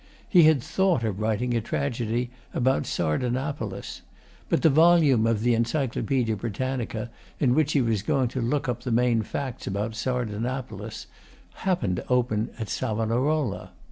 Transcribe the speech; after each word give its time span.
He 0.27 0.45
had 0.45 0.63
thought 0.63 1.03
of 1.03 1.19
writing 1.19 1.53
a 1.53 1.61
tragedy 1.61 2.31
about 2.55 2.87
Sardanapalus; 2.87 4.01
but 4.49 4.63
the 4.63 4.69
volume 4.71 5.27
of 5.27 5.41
the 5.41 5.53
"Encyclopedia 5.53 6.35
Britannica" 6.35 7.11
in 7.39 7.53
which 7.53 7.73
he 7.73 7.81
was 7.81 8.01
going 8.01 8.29
to 8.29 8.41
look 8.41 8.67
up 8.67 8.81
the 8.81 8.89
main 8.91 9.21
facts 9.21 9.67
about 9.67 9.93
Sardanapalus 9.93 11.05
happened 11.53 11.97
to 11.97 12.07
open 12.11 12.49
at 12.57 12.67
Savonarola. 12.67 13.73